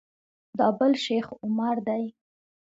دا 0.57 0.67
بل 0.77 0.93
شیخ 1.05 1.27
عمر 1.45 1.75
دی. 1.87 2.03